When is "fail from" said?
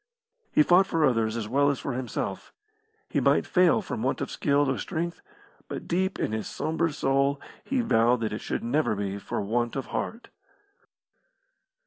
3.45-4.01